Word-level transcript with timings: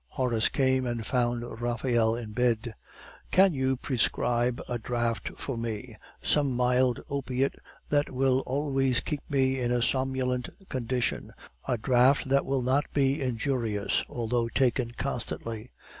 Horace 0.07 0.49
came 0.49 0.87
and 0.87 1.05
found 1.05 1.43
Raphael 1.61 2.15
in 2.15 2.31
bed. 2.31 2.73
"Can 3.29 3.53
you 3.53 3.77
prescribe 3.77 4.59
a 4.67 4.79
draught 4.79 5.37
for 5.37 5.57
me 5.57 5.95
some 6.23 6.53
mild 6.55 6.99
opiate 7.07 7.53
which 7.89 8.09
will 8.09 8.39
always 8.47 8.99
keep 9.01 9.21
me 9.29 9.59
in 9.59 9.71
a 9.71 9.83
somnolent 9.83 10.49
condition, 10.69 11.31
a 11.67 11.77
draught 11.77 12.29
that 12.29 12.47
will 12.47 12.63
not 12.63 12.85
be 12.95 13.21
injurious 13.21 14.03
although 14.09 14.47
taken 14.47 14.89
constantly." 14.97 15.69